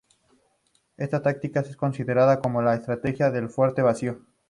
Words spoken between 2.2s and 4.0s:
como la "estrategia del fuerte